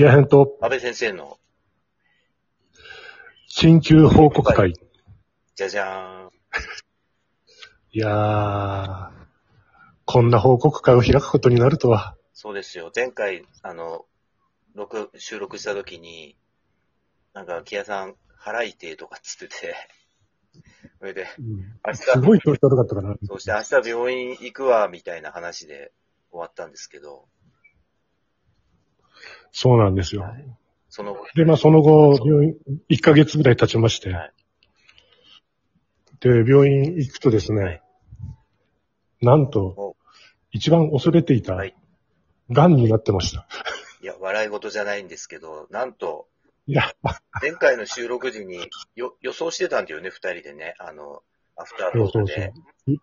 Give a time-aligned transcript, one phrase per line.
[0.00, 1.38] キア編と安倍先生の、
[3.54, 4.72] 緊急報告会。
[5.54, 6.30] じゃじゃーん。
[7.92, 9.10] いやー、
[10.06, 12.16] こんな報告会を開くことになるとは。
[12.32, 12.90] そうですよ。
[12.96, 14.06] 前回、あの、
[14.74, 16.34] 録、収録した時に、
[17.34, 19.76] なんか、木屋さん、腹痛いとかっつってて、
[20.98, 21.26] それで、
[21.86, 23.16] 明日、すごい調子悪かったかな。
[23.26, 25.92] そして明日病院行くわ、みたいな話で
[26.30, 27.28] 終わったんですけど、
[29.52, 30.22] そうなんですよ。
[30.22, 30.44] はい
[30.92, 32.56] その後、で、まあその後、病院、
[32.90, 34.32] 1ヶ月ぐらい経ちまして、はい
[36.18, 37.82] で、病院行くとですね、はい
[39.22, 39.96] なんとお、
[40.50, 41.76] 一番恐れていたはい、
[42.50, 43.46] 癌になってました。
[44.02, 46.26] いや、笑い事じゃないんですけど、なんと、
[46.66, 46.92] いや、
[47.42, 50.74] 前回の収録時によ予想してたんだよね、二人でね。
[50.78, 51.22] あの、
[51.56, 52.52] アフターそうそうそロードで
[52.86, 52.94] う。。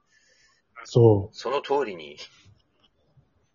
[0.86, 2.18] そう、その通りに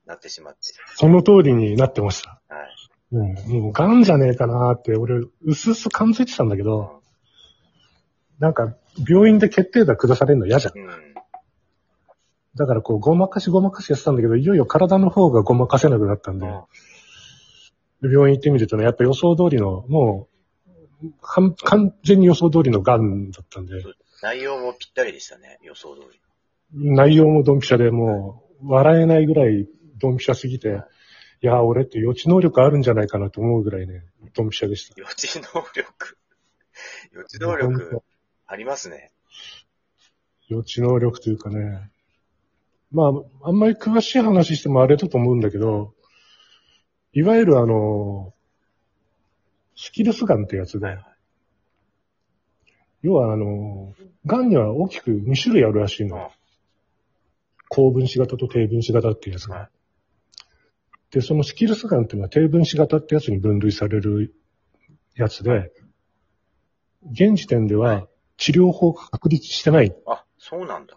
[0.07, 0.61] なってしまって。
[0.95, 2.41] その通りになってました。
[2.49, 2.82] はい。
[3.13, 7.03] うん、もう癌じゃねえかなって、俺、うすうす感づいてたんだけど、
[8.39, 8.75] なんか、
[9.09, 10.79] 病院で決定打下されるの嫌じゃん。
[10.79, 10.89] うん。
[12.55, 16.47] だからこう、ごまかしごまかしやってたんだけど、いよいよ体の方がごまかせなくなったんで、
[18.03, 20.29] で病院行ってみるとね、やっぱ予想通りの、も
[21.03, 23.75] う、完完全に予想通りの癌だったんで、
[24.23, 26.21] 内容もぴったりでしたね、予想通り。
[26.75, 30.81] 内容もドンピシャでもう、笑えないぐらいドンピシャすぎて、
[31.43, 35.01] いやー、俺って予知能力あるんじゃないかなと思うぐらいね、ドンピシャでした。
[35.01, 35.43] 予知能
[35.75, 36.19] 力。
[37.13, 38.03] 予知能力、
[38.47, 39.11] ありますね。
[40.47, 41.91] 予知能力というかね。
[42.93, 45.95] まあ、あんまり詳しい話してもあれだと思うんだけど、
[47.13, 48.33] いわゆるあの、
[49.75, 50.99] スキルスガンってやつで、
[53.03, 53.95] 要はあの、
[54.27, 56.31] ガンには大きく2種類あるらしいの。
[57.69, 59.71] 高分子型と低分子型っていうやつが。
[61.13, 64.35] で、そのスキルスガンっていうのは低分子型ってやつに分類される
[65.15, 65.71] やつで、
[67.11, 69.95] 現時点では治療法が確立してない。
[70.07, 70.97] あ、そうなんだ。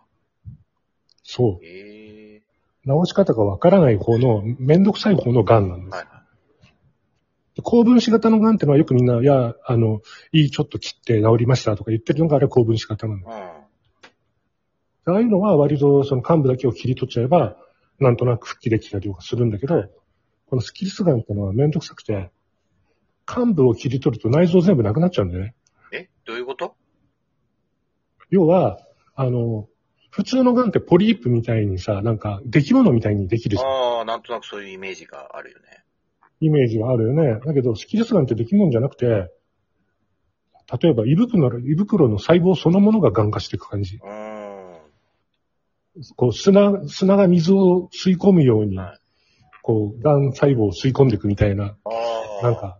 [1.23, 1.65] そう。
[1.65, 2.41] へえ
[2.87, 5.95] 治し方がわからない方の、めんどくさい方の癌なんです。
[5.97, 6.05] はい。
[7.55, 13.31] で高分子型の癌ってのはよくみんな、いや、あの、いい、ちょっと切って治りましたとか言ってるのがあれは高分子型なんだ。
[13.31, 15.13] うん。
[15.13, 17.57] ああいうのは割とその幹部だけを切り取っちゃえば、
[17.99, 19.83] なんとなく復帰できたりとかするんだけど、
[20.55, 22.31] このスキルス癌ってのはめんどくさくて、
[23.27, 25.55] 幹部を切り取ると内臓全部なくなっちゃうんだよね。
[25.91, 26.07] え？
[26.23, 26.75] どういうこと？
[28.29, 28.79] 要は、
[29.15, 29.67] あの、
[30.11, 33.69] 普通の癌ってポリープみたいにさ、なんか、出来物みたいにできるじゃん。
[33.69, 35.83] ああ、なんとなくそういうイメージがあるよね。
[36.39, 37.41] イメージがあるよね。
[37.45, 39.29] だけど、スキルスガンって出来物じゃなくて、例
[40.89, 43.97] えば胃袋の、胃袋の細胞そのものが癌化していく感じ。
[43.97, 46.05] うーん。
[46.15, 48.99] こう、砂、砂が水を吸い込むようにはい、
[49.65, 51.75] こう、癌細胞を吸い込んでいくみたいな。
[52.43, 52.79] なんか、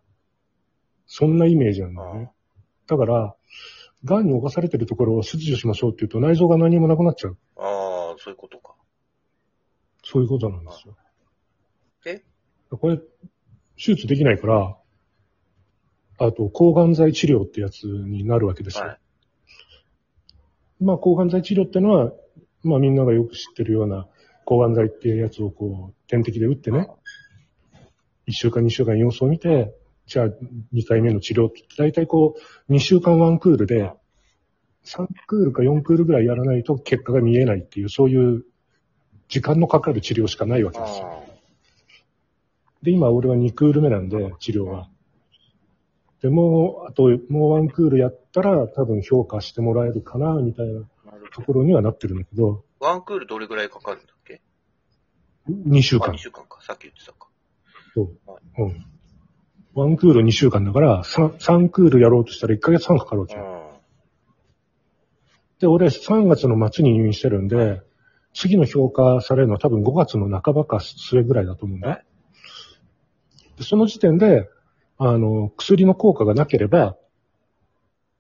[1.08, 2.32] そんなイメージなんだよね。
[2.86, 3.36] だから、
[4.04, 7.38] 癌に侵されてるところを切除しましょうって言うと内臓が何もなくなっちゃう。
[7.56, 8.76] ああ、そういうことか。
[10.04, 10.96] そういうことなんですよ。
[12.06, 12.22] え？
[12.70, 14.78] これ、手術できないから、
[16.20, 18.86] あと、抗がん剤治療ってやつになるわけですよ。
[18.86, 19.00] はい。
[20.82, 22.12] まあ、抗がん剤治療ってのは、
[22.62, 24.08] まあ、みんながよく知ってるような
[24.46, 26.88] 抗がん剤っていうやつをこう、点滴で打ってね、
[28.28, 29.74] 1週間、2週間様子を見て、
[30.06, 30.28] じゃあ、
[30.74, 32.36] 2回目の治療って、だいたいこ
[32.70, 33.92] う、2週間ワンクールで、
[34.86, 38.46] 3クールか4クールぐらいやらないと結果が見えないっていう、そういう
[39.28, 41.24] 時間のかかる治療しかないわけですよ。
[41.24, 41.36] あ
[42.84, 44.90] で、今俺は2クール目なんで、治療は。
[46.22, 50.82] で、もう、あと、もうワンクールやったら多分評価してもらえるかな、みたいな
[51.34, 52.64] ところにはなってるんだけど。
[52.80, 54.15] ワンクールどれぐらいかかるんだ
[55.50, 56.18] 2週あ、間2。
[56.18, 56.60] 週間か。
[56.62, 57.28] さっき言ってたか。
[57.94, 58.18] そう。
[58.58, 58.86] うん。
[59.74, 63.38] ワンクール2週間だから、3, 3クールやろうとしたら1ヶ月半かかるわけん。
[65.60, 67.82] で、俺3月の末に入院してるんで、
[68.34, 71.90] 次の評価されるのは多分5月の半ばか末ぐらいだと思うんだ。
[71.90, 72.06] はい
[73.58, 74.50] でその時点で、
[74.98, 76.98] あの、薬の効果がなければ、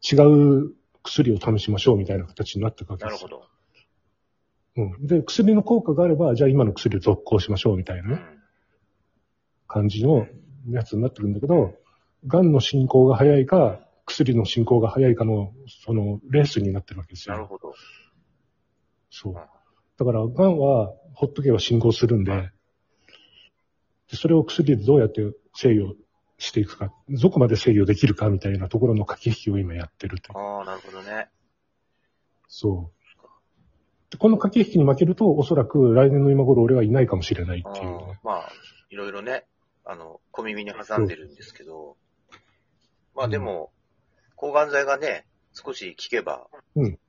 [0.02, 0.72] 違う
[1.04, 3.28] 薬を試しましょうみたいな形になっていくわけですよ。
[3.28, 3.55] なるほど。
[4.78, 5.08] うん。
[5.08, 8.40] で、薬の効果があれば、じゃあ今の薬を続行しましょうみたいなね、うん。
[9.68, 10.28] 感じの
[10.70, 11.74] やつになってるんだけど、
[12.28, 15.54] 癌の進行が早いか、薬の進行が早いかの、
[15.86, 17.36] その、レースになってるわけですよ。
[17.36, 17.74] なるほど。
[19.10, 19.34] そう。
[19.34, 22.52] だから、癌は、ほっとけば進行するんで、
[24.12, 25.22] でそれを薬でどうやって
[25.54, 25.96] 制御
[26.38, 30.38] していくか、どこまで制御できるかみたいなところの駆け引きを今やってると。
[30.38, 31.30] ああ、なるほどね。
[32.48, 33.05] そう。
[34.16, 38.20] でこの駆け引きに負けると、おそらく来年の今頃俺はいないかもしれないっていうね。
[38.24, 38.50] まあ、
[38.90, 39.46] いろいろね、
[39.84, 41.98] あの、小耳に挟んでるんですけど、
[43.14, 43.72] まあでも、
[44.36, 47.00] 抗がん剤がね、少し効けば、うん。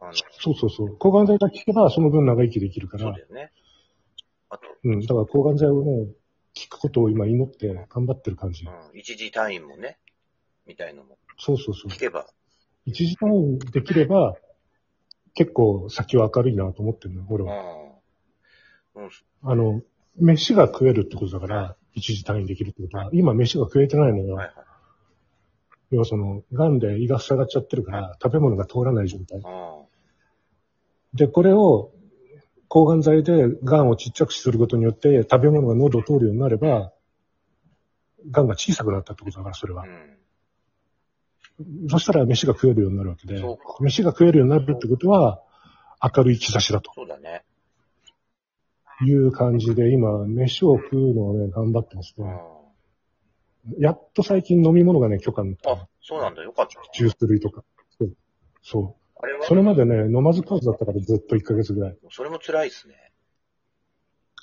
[0.00, 0.96] あの、そうそうそう。
[0.96, 3.52] 抗がん剤が効けば、その分長生きできるからそうだ、よね。
[4.48, 5.00] あと、うん。
[5.00, 6.06] だから抗がん剤をね、
[6.70, 8.64] 効くことを今祈って頑張ってる感じ。
[8.64, 9.98] うん、一時退院もね、
[10.66, 11.96] みたいのもそうそうそう効。
[11.96, 12.26] けば、
[12.86, 14.34] 一時退院できれば、
[15.34, 17.64] 結構先は明るいなと思ってるの、俺うんは。。
[18.96, 19.10] うん、
[19.42, 19.82] あの、
[20.16, 24.36] 飯が食えるってことだから、一時退院できるってことは、今飯が食えてないのよ。
[24.36, 24.54] はいはい。
[25.90, 29.38] 要はその、癌で胃が塞がっちゃってるから、食べ物が通らない状態。
[29.38, 29.46] うん。
[31.14, 31.92] で、これを、
[32.68, 36.92] 抗がん剤で癌をちっちゃくすることによって、食べ物が喉を通るようになれば、
[38.30, 39.86] 癌が小さくなったってことだから、それはう。
[39.86, 40.23] ん。
[41.88, 43.40] そしたら飯が食えるようになるわけで
[43.80, 45.40] 飯が食えるようになるってことは、
[46.02, 47.44] 明るい兆しだとそうだね。
[49.04, 52.26] いう感じで、今、飯を食うのをね、頑張ってますうん。
[52.26, 52.40] ね。
[53.78, 56.42] やっと最近飲み物がね、許可になったあ、そうなんだ。
[56.42, 56.80] よかった。
[56.92, 57.64] ジュース類とか。
[57.98, 58.16] そう。
[58.62, 59.42] そあれはう。
[59.44, 61.96] それまでね、飲まず食わずだったからずっと1ヶ月ぐらい。
[62.10, 62.94] それも辛いですね。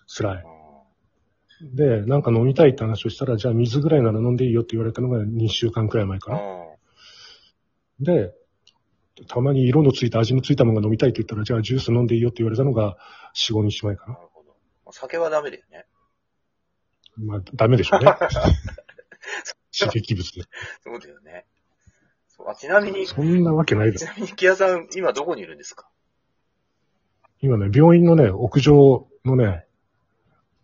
[0.08, 0.44] 辛い。
[0.44, 6.40] うで、なんか飲みたいって話をしたら、じゃあ水ぐらいなら飲んでいいよって言われたのが2週間くらい前かな。
[8.02, 8.04] ん。
[8.04, 8.34] で、
[9.28, 12.98] たまに色のついた味のついたものが飲みたいって言ったら、じゃあジュース飲んでいいよって言われたのが
[13.36, 14.14] 4、5日前かな。
[14.14, 14.92] なるほど。
[14.92, 15.86] 酒はダメだよね。
[17.18, 18.14] まあ、ダメでしょうね。
[19.78, 20.44] 刺激物で。
[20.84, 21.46] そうだよね。
[22.28, 24.06] そうあちなみに、ちそんなわけないだろ。
[24.08, 25.88] なみに、木屋さん、今どこにいるんですか？
[27.42, 29.66] 今ね、病院のね、屋上のね、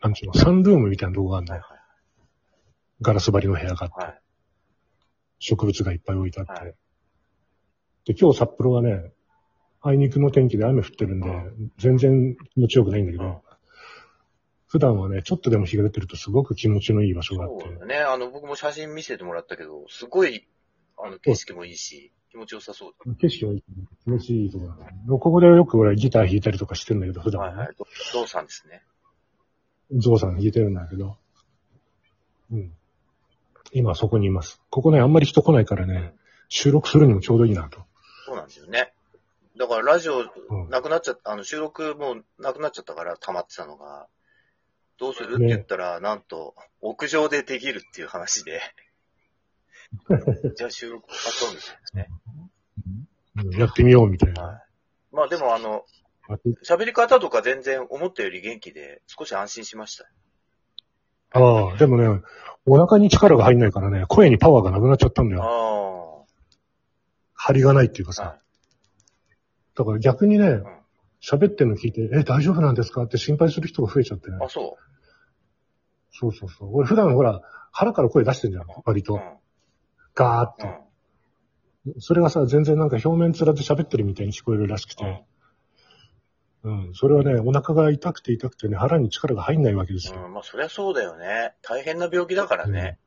[0.01, 1.68] なんちゅうの、サンルームみたいなとこがあるのはいよ。
[3.01, 4.22] ガラス張りの部屋があって、はい。
[5.40, 6.51] 植物がいっぱい置いてあって。
[6.54, 6.75] はい
[8.07, 9.12] で、今日札幌はね、
[9.81, 13.38] あいにくの天気で雨降ってるんで、う全然気持ちよくないんだけど、うん
[14.69, 17.95] 普段はね、ちょっとでも日が出てるとすごく気持ちのいい場所があって、そうだね。
[18.00, 20.45] あの、僕も写真見せてもらったけど、すごい、
[20.98, 23.63] あの、景色もいいし、気持ちよさそう景色もいい
[24.04, 24.98] 気持ちいいところだね。
[25.07, 27.39] ここでよく俺ギター弾いたりとかしてるんだけど、普だ。
[27.39, 27.57] 段はね。
[27.59, 27.75] はいはい。
[27.77, 28.83] どゾウさんですね。
[29.94, 31.15] ゾウさん弾いてるんだけど、
[32.51, 32.74] うん。
[33.71, 34.62] 今そこにいます。
[34.69, 36.13] ここね、あんまり人来ないからね、
[36.50, 37.87] 収録するにもちょうどいいなと。
[38.50, 38.94] そうなんですよね。
[39.58, 40.24] だからラジオう
[40.68, 44.08] んなくなっちゃった、あの収録もうなくなっちゃったから溜まってたのが、
[45.00, 45.36] どうする？
[45.36, 48.62] ってね言ったら、なんと、屋上でできるっていう話で、
[50.56, 52.10] じゃあ収録買ったんですよね。
[53.38, 54.42] うんやってみようみたいな。
[54.44, 54.62] はい。
[55.12, 55.86] まあでもあの、
[56.28, 56.34] あ
[56.66, 60.06] 喋り方とか全然思ったより元気で、少し安心しました。
[61.40, 62.22] ああ、でもね、
[62.66, 65.44] お腹に力が入んないからね、声にパワーがなくなっちゃったんだあよ。
[65.46, 65.87] あ。
[67.48, 68.24] 張りがないっていうかさ。
[68.24, 68.38] は
[69.76, 70.64] だから逆にねん、
[71.22, 73.04] 喋ってんの聞いて、え、大丈夫なんですか？
[73.04, 74.46] って心配する人が増えちゃってねい。。
[74.46, 74.76] あ、そ
[76.12, 76.70] そうそうそう。
[76.74, 77.42] 俺普段ほら、
[77.72, 79.04] 腹から声出してんじゃん、割う。
[79.04, 79.16] うと。
[79.18, 79.38] ん。
[80.16, 80.68] ガーッと。
[81.86, 82.02] うん。
[82.02, 85.26] それがさ、全然なんか表面面で喋ってるみたいに聞こえるらしくて。
[86.64, 86.92] うん。
[86.94, 90.26] それはね、お腹が痛くて痛くてね、腹に力が入んないわけですよ。
[90.26, 91.54] うん、まあそりゃそうだよね。
[91.62, 92.98] 大変な病気だからね。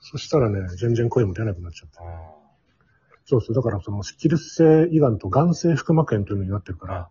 [0.00, 2.47] そしたらね、全然声も出なくなっちゃってう。
[3.28, 3.30] ん。
[3.30, 3.54] そうそう。
[3.54, 7.08] だからそのスキルス性胃がんと眼性腹膜炎というのになってるから、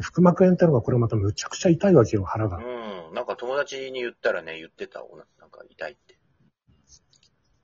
[0.00, 2.58] 腹膜炎ってのがこれまたむちゃくちゃ痛いわけよ、腹が。
[2.58, 2.60] う
[3.12, 3.14] ん。
[3.14, 5.04] なんか友達に言ったらね、言ってた。
[5.04, 6.18] おななんか痛いって。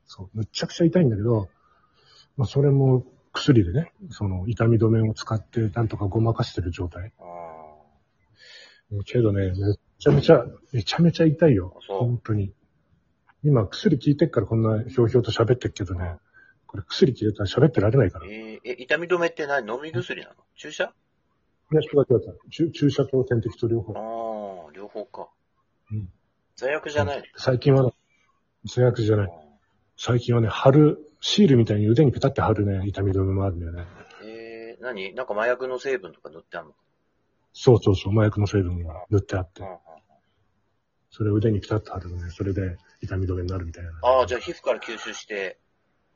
[0.05, 0.31] そう。
[0.35, 1.49] むちゃくちゃ痛いんだけど、
[2.37, 7.13] まあそれも薬でね、その痛み止めを使ってなんとかごまかしてる状態。
[8.91, 9.55] うけどね、め
[9.99, 11.79] ちゃめちゃ、めちゃめちゃ痛いよ。
[11.89, 12.53] 本当に。
[13.45, 16.17] 今薬効いてっからこんなひょうひょうと喋ってっけどね、
[16.69, 18.27] これ薬切れたら喋ってられないから。
[18.27, 19.67] えーえ、痛み止めって何？
[19.67, 20.35] 飲み薬なの？
[20.55, 20.93] 注射？
[21.73, 22.39] 違う違う違う。
[22.51, 24.69] 注注射と点滴と両あ方。
[24.69, 25.29] あ、両方か。
[25.91, 26.09] うん。
[26.57, 27.25] 罪悪じゃないの？
[27.37, 27.91] 最近はね、
[28.67, 29.31] 制約じゃない。
[29.97, 33.87] 最近はね、貼る、シールみたいに腕にペタって貼るね、痛み止めもあるんだよね。
[34.25, 35.15] えー、何？
[35.15, 36.75] なんか麻薬の成分とか塗ってあるの？
[37.53, 39.77] そうそうそう、麻薬の成分が塗ってあってうん、うん
[41.11, 43.91] それを腕にペタッと貼るのね、それで痛み止めになるみたいな。
[44.03, 45.59] ああ、じゃあ皮膚から吸収して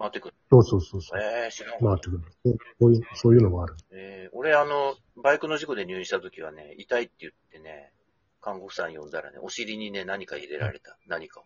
[0.03, 0.35] 回ってくる。
[0.51, 1.21] そうそうそうそう。
[1.21, 1.97] ええー、知らんわ。
[1.97, 2.59] 回ってくる。
[2.81, 3.77] そういう、そういうのもある。
[3.93, 7.93] えー、俺あの、バイクの事故で入院した時はね、痛いって言ってね、
[8.41, 10.99] 看護婦さん呼んだらね、お尻にね、何か入れられた。
[11.07, 11.45] 何かを。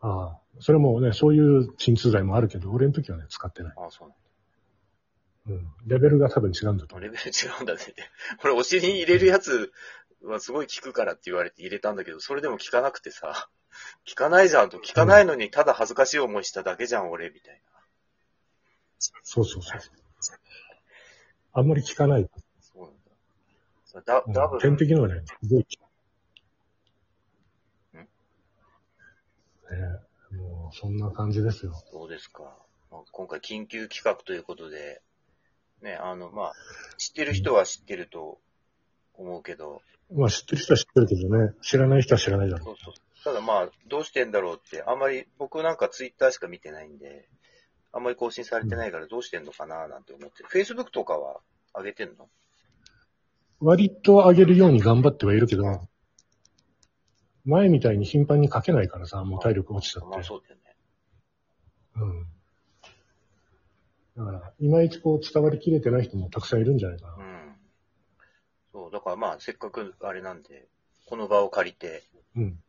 [0.00, 3.72] ああ、それもね、そういう鎮痛剤もあるけど、俺の時はね、使ってない。
[3.76, 5.64] ああ、そうなんだ。
[5.86, 5.88] うん。
[5.88, 7.08] レベルが多分違うんだと思う。
[7.08, 7.94] レベル違うんだねって。
[8.44, 9.72] 俺、お尻に入れるやつ
[10.22, 13.48] はすごい効くからって言われて入れたんだけど、それでも効かなくてさ、
[14.08, 17.80] 効かないじゃんと、効かないのにただ恥ずかしい思いしただけじゃん、俺、みたいな。
[19.22, 19.80] そうそうそう。
[21.52, 22.28] あんまり効かない。
[22.60, 22.92] そうなん
[24.04, 24.12] だ。
[24.12, 25.88] ダうんダブル、点滴のはね、すごい効く
[30.36, 31.72] もう、そんな感じですよ。
[31.90, 32.42] そうですか。
[32.90, 35.02] まあ、今回緊急企画ということで、
[35.82, 36.54] ね、あの、まあ、
[36.96, 38.38] 知ってる人は知ってると
[39.14, 39.82] 思うけど、
[40.14, 42.94] まあ知ってる人は知ってるけどね、知らない人は知らないだろそうそう。
[43.24, 47.28] ただまあ、どうしてんだろうって、あんまり、僕なんかツイッターしか見てないんで、
[47.92, 50.44] あんまり更新されてないからどうしてんのかななんて思って。
[50.44, 51.40] Facebook とかは
[51.76, 52.28] 上げてんの？
[53.60, 53.66] う。
[53.66, 55.88] 割と上げるように頑張ってはいるけど、
[57.44, 60.08] 前みたいに頻繁に書けないからさ、もう体力落ちちゃって。
[60.08, 60.62] まあそうだよね。
[61.96, 62.26] うん。
[64.16, 67.14] だから、いまいちこう伝わりきれてない人もたくさんいるんじゃないかな。
[67.14, 67.56] うん。
[68.72, 70.68] そう、だからまあ、せっかくあれなんで、
[71.06, 72.02] この場を借りて、
[72.36, 72.62] うん。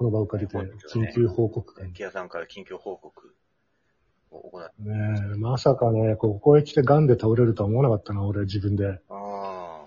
[0.00, 0.56] この場を借りて、
[0.94, 1.84] 緊急報告会。
[1.84, 3.34] ね木屋さんから緊急報告
[4.30, 8.88] を行って、え、まさかね、ここへ来て癌で倒れるとは思わなかったな、俺自分で。
[8.88, 9.84] ああ。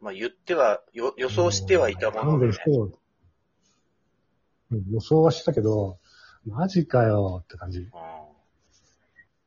[0.00, 2.46] まあ言っては、よ予想してはいたものね、
[4.90, 6.00] 予想はしたけど、
[6.44, 7.88] マジかよって感じ。
[7.92, 8.32] あも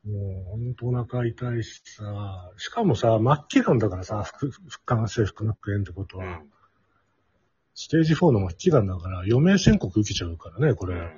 [0.06, 4.54] う、ほんとお腹痛いしさ、しかもさ、末期癌だからさ、腹
[4.86, 6.50] 腹管性腹膜炎ってことは、ーうん。
[7.76, 10.96] ステージ4の末期癌だから、余命宣告受けちゃうからね、これ。
[10.96, 11.12] うん。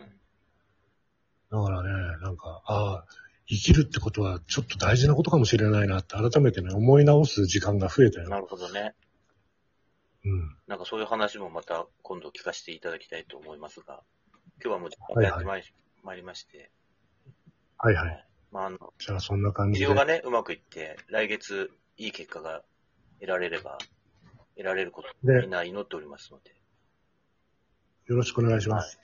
[1.51, 3.05] だからね、なんか、ああ、
[3.47, 8.29] 生きるってことはちょっと大事なことかもしれないなって改めてね、思い直す時間が増えたよ。
[8.29, 8.95] なるほどね。
[10.25, 10.57] うん。
[10.67, 14.01] なんかそういう話もまた今度聞かせていただきたいと思いますが、
[14.63, 15.67] 今日はもう時間がやってまいり,、
[16.03, 16.71] まいりまして、
[17.77, 18.27] はいはい。
[18.51, 19.85] まああの、じゃあそんな感じで。
[19.85, 22.63] 治療がね、うまくいって、来月いい結果が
[23.19, 23.77] 得られれば、
[24.55, 26.55] 得られることをでみんな祈っておりますので、
[28.07, 28.99] よろしくお願いします。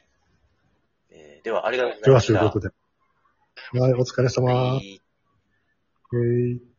[1.09, 2.39] えーではありがとうございでは、ました。
[2.39, 3.79] そういうことで。
[3.79, 4.53] はい、お疲れ様。
[4.53, 5.01] はい
[6.13, 6.70] えー